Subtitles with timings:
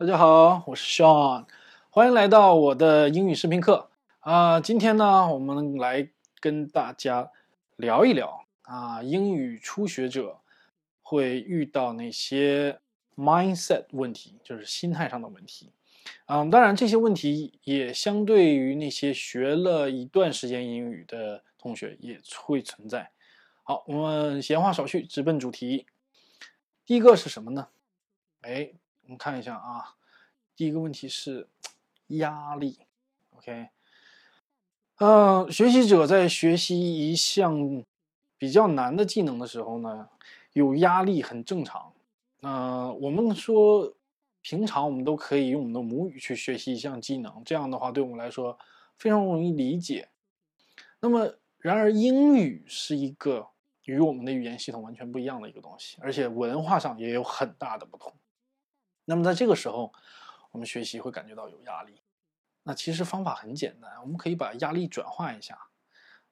[0.00, 1.44] 大家好，我是 Sean，
[1.90, 7.32] 欢迎来到我的英语视频课啊、今天呢，我们来跟大家
[7.74, 10.38] 聊一聊啊，英语初学者
[11.02, 12.78] 会遇到哪些
[13.16, 15.72] mindset 问题，就是心态上的问题。
[16.26, 23.10] 嗯，当然这些问题也相对于那些学了一段时间英语的同学也会存在。
[23.64, 25.86] 好，我们闲话少叙，直奔主题。
[26.86, 27.66] 第一个是什么呢？
[28.42, 28.70] 哎，
[29.08, 29.96] 我们看一下啊，
[30.54, 31.48] 第一个问题是
[32.08, 32.78] 压力。
[33.30, 33.70] OK，
[34.98, 37.82] 呃，学习者在学习一项
[38.36, 40.10] 比较难的技能的时候呢，
[40.52, 41.94] 有压力很正常。
[42.42, 43.94] 呃，我们说
[44.42, 48.58] 平常我们都可以用我们的母语去学习一项技能，这样的话对我们来说
[48.98, 50.10] 非常容易理解。
[51.00, 53.48] 那么，然而英语是一个
[53.84, 58.12] 与我们的语言系统完全不一样的一个东西，而且文化上也有很大的不同。
[59.08, 59.90] 那么在这个时候，
[60.50, 61.94] 我们学习会感觉到有压力。
[62.62, 65.58] 那其实方法很简单，我们可以把压力转化一下，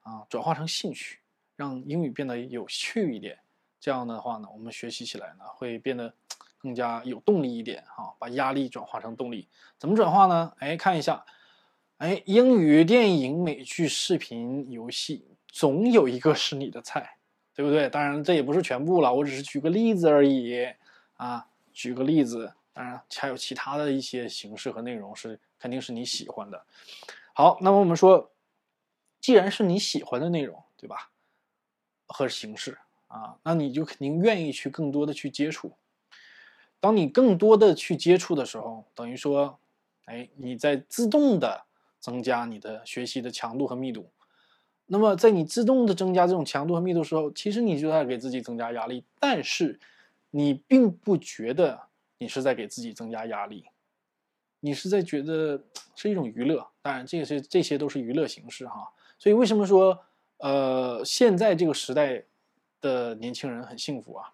[0.03, 1.21] 啊，转化成兴趣，
[1.57, 3.39] 让英语变得有趣一点。
[3.81, 6.13] 这样的话呢，我们学习起来呢会变得
[6.59, 10.53] 更加有动力一点哈、把压力转化成动力，怎么转化呢？
[10.59, 11.25] 哎，看一下，
[11.97, 17.17] 哎，英语电影、美剧、视频、游戏，总有一个是你的菜，
[17.55, 17.89] 对不对？
[17.89, 20.75] 当然这也不是全部了，我只是举个例子而已
[21.15, 22.53] 啊，举个例子。
[22.77, 26.63] 当然还有其他的一些形式和内容是肯定是你喜欢的。
[27.33, 28.31] 好，那么我们说，
[29.19, 31.11] 既然是你喜欢的内容，对吧？
[32.07, 32.77] 和形式
[33.09, 35.73] 啊，那你就肯定愿意去更多的去接触。
[36.79, 39.59] 当你更多的去接触的时候，等于说，
[40.05, 41.65] 哎，你在自动的
[41.99, 44.11] 增加你的学习的强度和密度。
[44.85, 49.81] 那么在你自动的增加这种强度和密度的时候，其实你就在给自己增加压力，但是
[50.31, 51.86] 你并不觉得
[52.19, 53.67] 你是在给自己增加压力，
[54.61, 55.63] 你是在觉得
[55.95, 56.67] 是一种娱乐。
[56.83, 58.93] 当然，这些这些都是娱乐形式哈。
[59.19, 59.99] 所以为什么说，
[60.39, 62.25] 呃，现在这个时代
[62.81, 64.33] 的年轻人很幸福啊？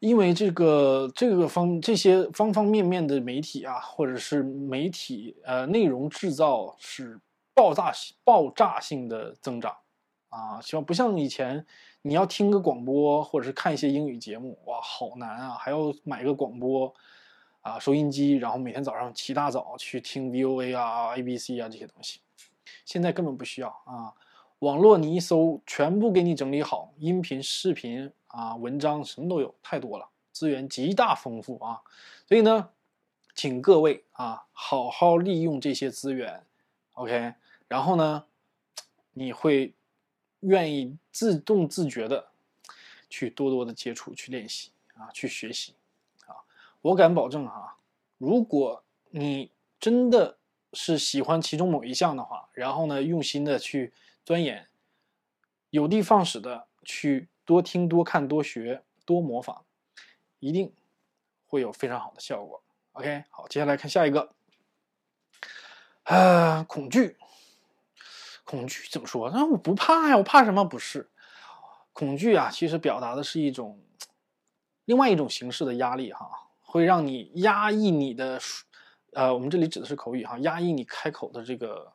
[0.00, 7.18] 因为这个这个方这些方方面面的媒体啊，或者是媒体呃内容制造是
[7.52, 9.76] 爆炸性爆炸性的增长
[10.28, 11.66] 啊，希望不像以前
[12.02, 16.94] 你要听个广播或者是看一些英语节目，哇，好难啊，还要买个广播
[17.60, 22.20] 啊收音机，然后每天早上起大早去听 VOA 啊、ABC 啊这些东西。
[22.84, 24.14] 现在根本不需要啊，
[24.60, 31.80] 网络你一搜，全部给你整理好，音频、视频啊、文章什么都有，太多了，资源极大丰富啊。
[32.26, 32.70] 所以呢，
[33.34, 36.44] 请各位啊，好好利用这些资源
[36.94, 37.34] ，OK。
[37.66, 38.24] 然后呢，
[39.12, 39.74] 你会
[40.40, 42.28] 愿意自动自觉的
[43.10, 45.74] 去多多的接触、去练习啊、去学习
[46.26, 46.36] 啊。
[46.80, 47.76] 我敢保证哈、
[48.18, 49.50] 如果你
[49.80, 50.38] 真的
[50.72, 53.92] 是喜欢其中某一项的话，然后呢，用心的去
[54.24, 54.68] 钻研，
[55.70, 59.64] 有的放矢的去多听、多看、多学、多模仿，
[60.40, 60.72] 一定
[61.46, 62.62] 会有非常好的效果。
[62.92, 64.34] OK，好，接下来看下一个，
[66.02, 67.16] 啊，恐惧，
[68.48, 69.28] 恐惧怎么说？
[69.28, 70.64] 那我不怕呀，我怕什么？
[70.64, 71.10] 不是，
[71.92, 73.78] 恐惧啊，其实表达的是一种
[74.86, 76.26] 另外一种形式的压力哈，
[76.62, 78.40] 会让你压抑你的。
[79.12, 81.92] 呃，我们这里指的是口语哈，压抑你开口的这个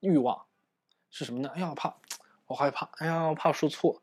[0.00, 0.42] 欲望
[1.10, 1.48] 是什么呢？
[1.54, 1.94] 哎呀，我怕，
[2.46, 4.02] 我害怕，哎呀，我怕说错，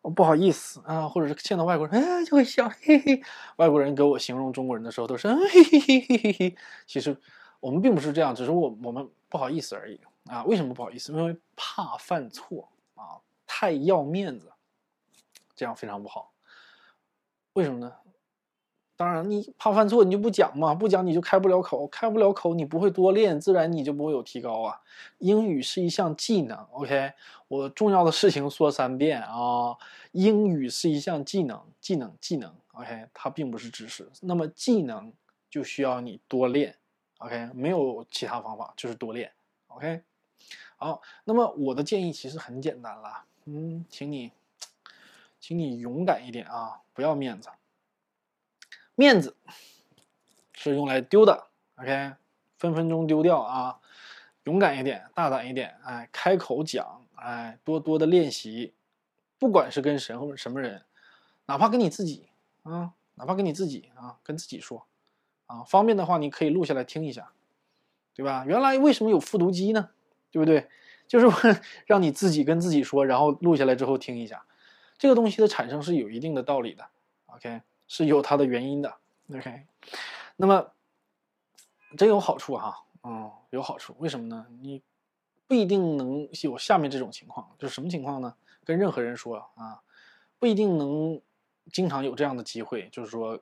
[0.00, 3.22] 我不好意思啊，或者是见到外国人，哎，就会笑，嘿嘿。
[3.56, 6.56] 外国人给我形容中国人的时候都是，嗯嘿嘿嘿嘿嘿嘿。
[6.86, 7.16] 其实
[7.60, 10.44] 我们并不是这样，只是我我们不好意思而已啊。
[10.44, 11.12] 为什么不好意思？
[11.12, 14.52] 因为怕犯错啊，太要面子，
[15.54, 16.32] 这样非常不好。
[17.54, 17.92] 为什么呢？
[18.96, 24.78] 当然，你怕犯错，你就不讲嘛，不讲你就开不了口，开不了口，你不会多练，自然你就不会有提高啊。
[25.20, 27.10] 英语是一项技能，OK，
[27.48, 29.74] 我重要的事情说三遍啊。
[30.12, 34.06] 英语是一项技能，技能，技能，OK，它并不是知识。
[34.20, 35.10] 那么技能
[35.48, 36.76] 就需要你多练
[37.20, 39.32] ，OK，没有其他方法，就是多练
[39.68, 40.02] ，OK。
[40.80, 44.32] 好，那么我的建议其实很简单了，嗯，请你，
[45.38, 47.50] 请你勇敢一点啊，不要面子。
[48.94, 49.36] 面子
[50.54, 52.14] 是用来丢的，OK，
[52.56, 53.78] 分分钟丢掉啊！
[54.44, 58.72] 勇敢一点，大胆一点，哎，开口讲，哎，多多的练习，
[59.38, 60.82] 不管是跟谁或者什么人，
[61.44, 62.26] 哪怕跟你自己
[62.62, 64.86] 啊，哪怕跟你自己啊，跟自己说
[65.44, 67.32] 啊，方便的话你可以录下来听一下，
[68.14, 68.46] 对吧？
[68.46, 69.90] 原来为什么有复读机呢？
[70.30, 70.68] 对不对？
[71.06, 74.44] 就是让你自己跟自己说，然后录下来之后听一下，
[74.96, 76.86] 这个东西的产生是有一定的道理的
[77.26, 77.62] ，OK。
[77.92, 78.98] 是有它的原因的
[79.34, 79.66] ，OK。
[80.36, 80.70] 那么
[81.98, 83.96] 真有好处哈，嗯，有好处。
[83.98, 84.46] 为什么呢？
[84.60, 84.80] 你
[85.48, 88.36] 不一定能有下面这种情况，就是什么情况呢？
[88.64, 89.82] 跟任何人说啊，
[90.38, 91.20] 不一定能
[91.72, 93.40] 经常有这样的机会，就是说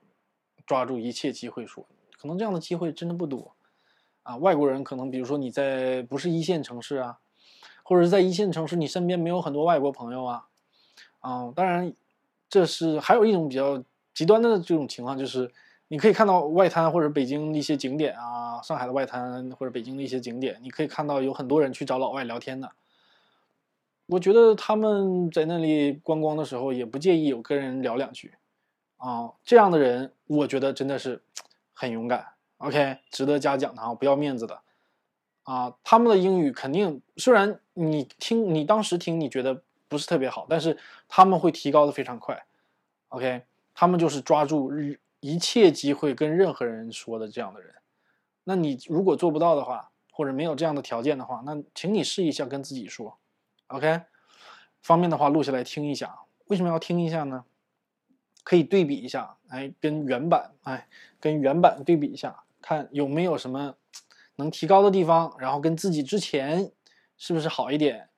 [0.64, 1.86] 抓住一切机会说，
[2.16, 3.54] 可能这样的机会真的不多
[4.28, 4.36] 啊。
[4.36, 7.18] 外国人可能，比如说你在不是一线城市啊，
[7.82, 10.46] 或者是在一线城市，你身边没有很多外国朋友啊，
[11.20, 11.92] 啊，当然
[12.48, 13.82] 这是还有一种比较
[14.12, 15.50] 极端的这种情况，就是
[15.88, 22.70] 你可以看到外滩或者北京的一些景点啊，上海的外滩或者北京的一些景点，你可以看到有很多人去找老外聊天的。
[24.06, 28.32] 我觉得他们在那里观光的时候也不介意有跟人聊两句，
[28.96, 31.22] 啊，这样的人我觉得真的是
[31.74, 32.26] 很勇敢
[32.58, 34.60] ，OK，值得嘉奖的啊，不要面子的，
[35.42, 40.78] 啊，他们的英语肯定虽然你听你当时听你觉得不是特别好，但是
[41.08, 42.46] 他们会提高的非常快
[43.08, 43.42] ，OK，
[43.74, 44.70] 他们就是抓住
[45.20, 47.74] 一切机会跟任何人说的这样的人，
[48.44, 53.18] 那你如果做不到的话，或者没有这样的条件的话，那请你试一下跟自己说。
[53.68, 54.02] OK，
[54.82, 56.20] 方便的话录下来听一下。
[56.46, 57.44] 为什么要听一下呢？
[58.42, 60.88] 可以对比一下，哎，跟原版，哎，
[61.20, 63.74] 跟原版对比一下，看有没有什么
[64.36, 66.70] 能提高的地方，然后跟自己之前
[67.16, 68.08] 是不是好一点？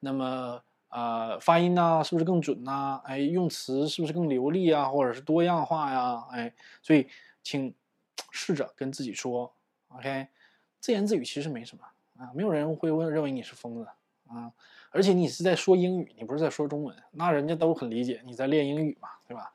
[0.00, 3.00] 那么，呃，发音呢，是不是更准呐？
[3.04, 4.84] 哎，用词是不是更流利啊？
[4.86, 6.24] 或者是多样化呀？
[6.30, 7.08] 哎，所以
[7.42, 7.74] 请
[8.30, 9.52] 试着跟自己说
[9.88, 10.28] ，OK，
[10.80, 11.84] 自言自语其实没什么
[12.18, 13.86] 啊，没有人会问认为你是疯子
[14.28, 14.52] 啊。
[14.90, 19.52] 而且你是在说英语，你不是在说中文，那人家都很理解你在练英语嘛，对吧？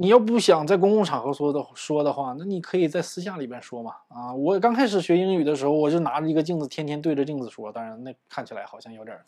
[0.00, 3.96] 你要不想在公共场合说的说的话，那你可以在私下里边说嘛。
[4.06, 9.20] 啊，我刚开始学英语的时候，我就拿着一个镜子，天天对着镜子说，当然那看起来好像有点，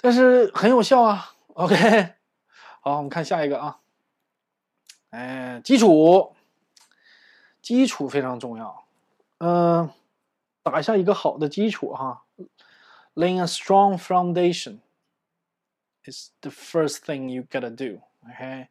[0.00, 1.34] 但是很有效啊。
[1.52, 2.14] OK，
[2.80, 3.78] 好，我们看下一个啊。
[5.10, 6.34] 哎，基础，
[7.60, 8.84] 基础非常重要，
[9.38, 9.90] 嗯，
[10.62, 12.24] 打下一个好的基础哈。
[13.14, 14.78] Laying a strong foundation
[16.04, 18.00] is the first thing you gotta do.
[18.28, 18.68] OK，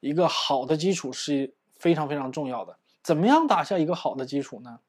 [0.00, 2.76] 一个好的基础是非常非常重要的。
[3.02, 4.80] 怎么样打下一个好的基础呢？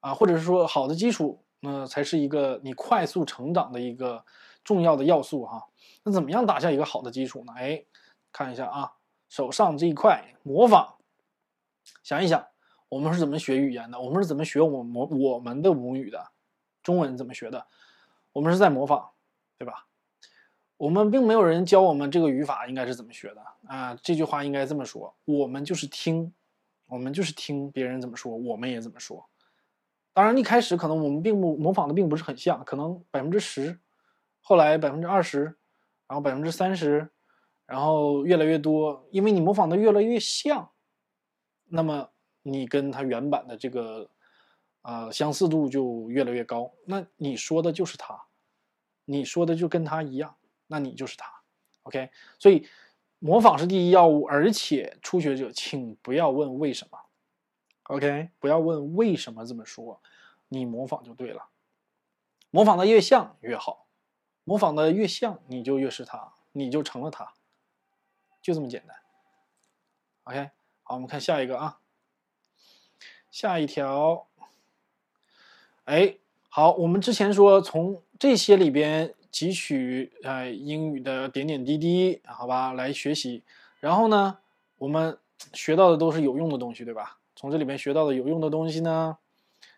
[0.00, 4.24] 啊，或者是说好的基础，那才是一个你快速成长的一个
[4.62, 5.66] 重要的要素哈。
[6.04, 7.52] 那怎么样打下一个好的基础呢？
[7.56, 7.84] 哎，
[8.30, 8.92] 看一下啊，
[9.28, 10.94] 手上这一块模仿，
[12.04, 12.46] 想一想，
[12.88, 13.98] 我们是怎么学语言的？
[13.98, 16.28] 我们是怎么学我们我们的母语的？
[16.82, 17.66] 中文怎么学的？
[18.32, 19.10] 我们是在模仿，
[19.58, 19.87] 对吧？
[20.78, 23.94] 我们并没有人教我们这个语法应该是怎么学的啊。
[24.02, 26.32] 这句话应该这么说：我们就是听，
[26.86, 29.28] 我们就是听别人怎么说，我们也怎么说。
[30.14, 33.78] 当然，一开始可能我们并不模仿的并不是很像，可能百分之十，
[34.40, 35.42] 后来百分之二十，
[36.06, 37.10] 然后百分之三十，
[37.66, 39.06] 然后越来越多。
[39.10, 40.70] 因为你模仿的越来越像，
[41.66, 42.08] 那么
[42.42, 44.08] 你跟他原版的这个。
[44.80, 46.72] 啊，相似度就越来越高。
[46.86, 48.18] 那你说的就是他，
[49.04, 50.36] 你说的就跟他一样，
[50.68, 51.28] 那你就是他。
[51.82, 52.68] OK，所以
[53.18, 57.00] 模仿是第一要务，而且初学者请不要问为什么。
[57.84, 60.00] OK，不要问为什么这么说，
[60.48, 61.48] 你模仿就对了。
[62.50, 63.86] 模仿的越像越好，
[64.44, 67.32] 模仿的越像你就越是他，你就成了他，
[68.40, 68.96] 就这么简单。
[70.24, 70.50] OK，
[70.82, 71.80] 好，我们看下一个啊，
[73.30, 74.28] 下一条。
[75.84, 76.18] 哎，
[76.50, 83.42] 好，我们之前说从这些里边汲取呃英语的点点滴滴，好吧，来学习。
[83.80, 84.38] 然后呢，
[84.78, 85.18] 我们
[85.52, 87.18] 学到的都是有用的东西，对吧？
[87.36, 89.18] 从这里面学到的有用的东西呢，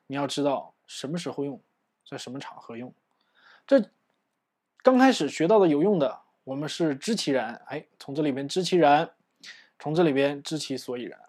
[0.06, 1.60] 你要知道什么时候用，
[2.08, 2.94] 在什么场合用。
[3.66, 3.90] 这
[4.82, 9.10] 刚开始学到的有用的，我们是知其然，哎，从这里面知其然，
[9.78, 11.20] 从这里边知其所以然。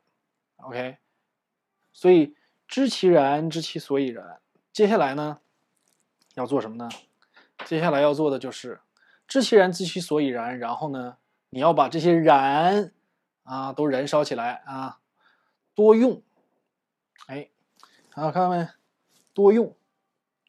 [0.58, 0.98] OK，
[1.92, 2.34] 所以
[2.68, 4.40] 知其然，知其所以然。
[4.72, 5.40] 接下来呢，
[6.36, 6.90] 要做什么呢？
[7.66, 8.80] 接下来要做的就是
[9.28, 10.60] 知其然，知其所以然。
[10.60, 11.18] 然后呢，
[11.50, 12.92] 你要把这些然
[13.44, 15.00] 啊都燃烧起来啊，
[15.74, 16.22] 多用。
[17.28, 17.50] 哎，
[18.14, 18.68] 好，看到没？
[19.34, 19.74] 多用，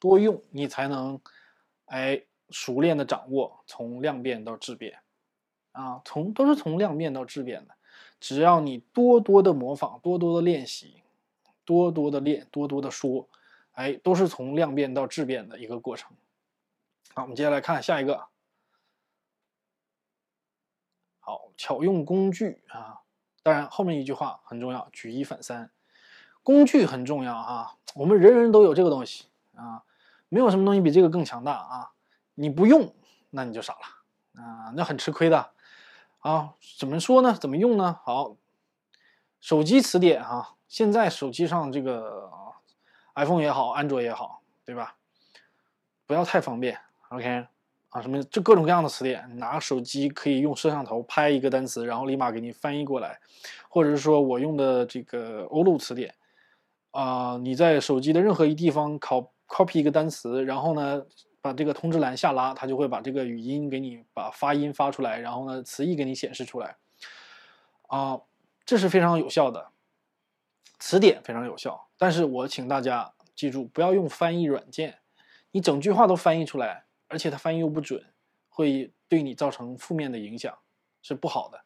[0.00, 1.20] 多用，你才能
[1.86, 4.98] 哎熟练的掌握从量变到质变
[5.70, 7.74] 啊，从都是从量变到质变的。
[8.18, 11.02] 只要你多多的模仿，多多的练习，
[11.64, 13.28] 多多的练，多多的说。
[13.74, 16.10] 哎，都是从量变到质变的一个过程。
[17.14, 18.28] 好，我们接下来看下一个。
[21.20, 23.00] 好，巧用工具啊，
[23.42, 25.70] 当然后面一句话很重要，举一反三。
[26.42, 29.84] 工具很重要啊，我们人人都有这个东西啊，
[30.28, 31.92] 没有什么东西比这个更强大啊。
[32.34, 32.94] 你不用，
[33.30, 35.52] 那你就傻了啊，那很吃亏的。
[36.20, 37.34] 啊，怎么说呢？
[37.34, 38.00] 怎么用呢？
[38.04, 38.36] 好，
[39.40, 42.32] 手机词典啊，现在手机上这个
[43.14, 44.96] iPhone 也好，安卓也好，对吧？
[46.06, 46.80] 不要太方便
[47.12, 47.46] ，OK？
[47.90, 53.20] 啊，什么就各种各样的词典，拿手机可以用摄像头拍一个单词，然后立马给你翻译过来，
[53.68, 56.14] 或者是说我用的这个欧陆词典，
[56.92, 61.04] 啊，你在手机的任何一地方拷 copy 一个单词，然后呢，
[61.40, 66.76] 把这个通知栏下拉，它就会把这个语音给你把发音发出来，然后呢，词义给你显示出来，
[67.88, 68.20] 啊。
[68.64, 69.70] 这是非常有效的，
[70.78, 75.00] 词典非常有效，但是我请大家记住，不要用翻译软件，
[75.50, 78.02] 你整句话都翻译出来，而且它翻译又不准，
[78.48, 80.56] 会对你造成负面的影响，
[81.02, 81.60] 是不好的，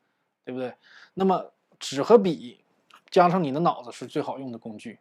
[0.45, 0.75] 对不对？
[1.15, 2.65] 那么纸和笔
[3.11, 4.99] 加上你的脑子是最好用的工具。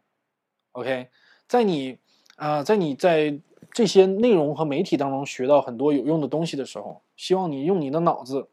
[0.70, 1.08] OK，
[1.48, 1.98] 在你
[2.36, 3.40] 啊，在你在
[3.72, 8.48] 这些内容和媒体当中学到很多有用的东西的时候，希望你用你的脑子，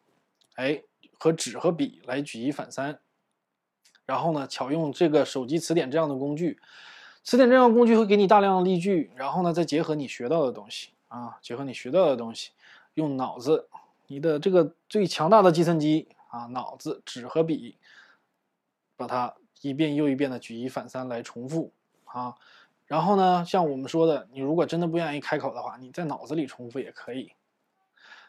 [0.55, 0.81] 哎，
[1.19, 2.99] 和纸和笔来举一反三。
[4.07, 6.59] 然后呢，巧用这个手机词典这样的工具，
[7.23, 12.49] 词典这样工具会给你大量的例句，然后呢，再结合你学到的东西啊，结合你学到的东西，
[12.95, 13.69] 用脑子，
[14.07, 17.77] 你的这个最强大的计算机啊，脑子、纸和笔，
[18.97, 21.71] 把它一遍又一遍的举一反三来重复
[22.05, 22.33] 啊。
[22.87, 27.33] 然后呢，像我们说的，你如果真的不愿意开口的话，你在脑子里重复也可以。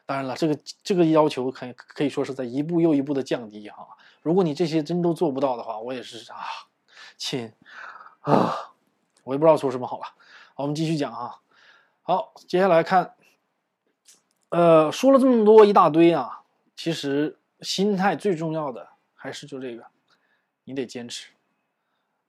[0.05, 3.89] 当然了，这个这个要求可可以说是在一步又一步的降低哈。
[4.21, 6.37] 如果你这些真都做不到的话，我也是啊，
[7.17, 7.51] 亲
[8.21, 8.75] 啊，
[9.23, 10.05] 我也不知道说什么好了。
[10.55, 11.41] 好，我们继续讲啊。
[12.07, 13.15] 好，接下来看，
[14.51, 16.43] 呃，说了这么多一大堆啊，
[16.77, 19.87] 其实心态最重要的还是就这个，
[20.65, 21.31] 你得坚持。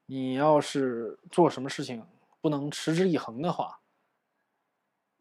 [0.05, 2.05] 你要是做什么事情
[2.39, 3.79] 不能持之以恒的话，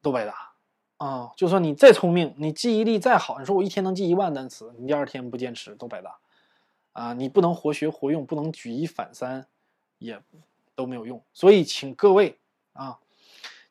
[0.00, 0.52] 都白搭
[0.98, 1.32] 啊。
[1.36, 6.16] 就算你再聪明，你记忆力再好，你说我一天能记一万单词，你第二天不坚持都白搭。
[6.92, 9.48] 啊，你不能活学活用，不能举一反三，
[9.98, 10.22] 也
[10.76, 11.20] 都没有用。
[11.32, 12.38] 所以，请各位
[12.72, 13.00] 啊，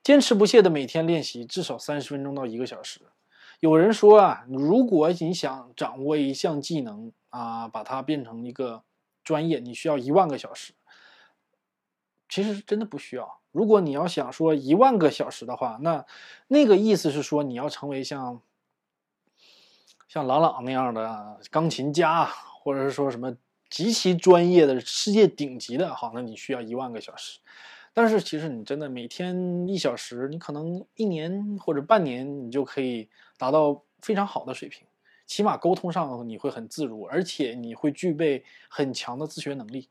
[0.04, 3.00] 坚持不懈的每天练习，至少三十分钟到一个小时。
[3.60, 8.84] 有人说啊，如果你想掌握一项技能啊，把它变成一个
[9.24, 10.74] 专业，你需要一万个小时。
[12.28, 13.40] 其实真的不需要。
[13.52, 16.06] 如果你要想说一万个小时的话，那
[16.48, 18.42] 那个意思是说你要成为像
[20.08, 22.30] 像郎朗那样的钢琴家。
[22.64, 23.36] 或者是说什么
[23.70, 27.42] 极其专业的、世界顶级的，好，那你需要一万个小时。
[27.94, 33.08] 但是其实你真的每天一小时，你可能一年或者半年，你就可以
[33.38, 34.88] 达到非常好的水平。
[35.26, 39.88] 起码沟通上你会很自如，而且你会具备很强的自学能力。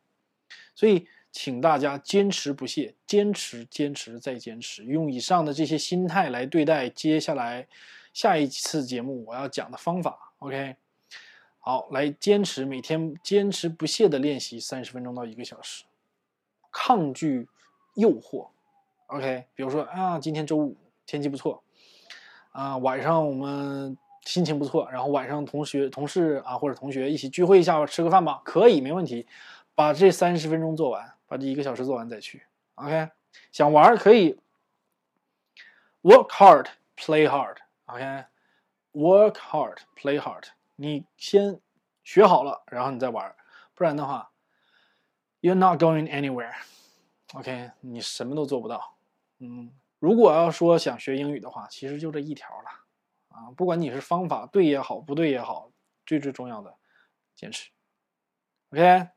[0.74, 7.66] 所以，请大家坚持不懈，坚持、坚持再坚持，用以上的这些心态来对待接下来
[8.12, 10.34] 下一次节目我要讲的方法。
[10.40, 10.76] OK。
[11.64, 15.84] 好，来坚持每天坚持不懈的练习三十分钟到一个小时，
[16.72, 17.48] 抗拒
[17.94, 18.48] 诱惑。
[19.06, 21.62] OK，比如说啊，今天周五天气不错，
[22.52, 29.26] 啊，晚上我们心情不错，然后晚上同学同事啊或者同学一起聚会一下吃个饭吧，可以没问题，
[29.74, 32.42] 把这三十分钟做完，把这一个小时做完再去。
[32.76, 33.10] OK，
[33.50, 34.38] 想玩可以
[36.02, 37.56] ，work hard play hard。
[37.84, 40.44] OK，work hard play hard。
[40.76, 41.60] 你先
[42.02, 43.34] 学好了，然后你再玩，
[43.74, 44.30] 不然的话
[45.42, 46.54] ，you're not going anywhere。
[47.34, 48.94] OK，你什么都做不到。
[49.38, 52.70] 嗯，如果要说想学英语的话，其实就这一条了
[53.28, 53.50] 啊。
[53.56, 55.70] 不管你是方法对也好，不对也好，
[56.04, 56.74] 最最重要的
[57.34, 57.70] 坚持。
[58.70, 59.08] OK，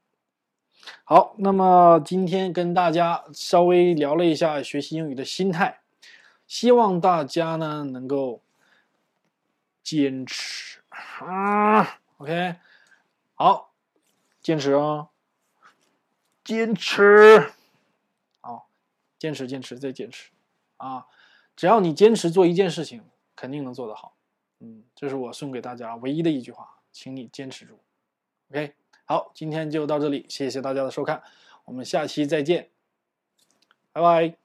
[1.03, 5.81] 好，那么今天跟大家稍微聊了一下学习英语的心态，
[6.48, 8.41] 希望大家呢能够
[9.84, 10.79] 坚持。
[10.89, 12.55] 啊，OK，
[13.34, 13.74] 好，
[14.41, 15.10] 坚持啊，
[16.43, 17.51] 坚持，
[19.25, 20.29] 坚持，坚持，再坚持，
[20.77, 21.08] 啊，
[21.55, 23.03] 只要你坚持做一件事情，
[23.36, 24.15] 肯定能做得好，
[24.60, 27.79] 嗯，这是我送给大家唯一的一句话，请你坚持住
[28.51, 31.24] ，OK，好，今天就到这里，谢谢大家的收看，
[31.65, 32.70] 我们下期再见，
[33.91, 34.45] 拜拜。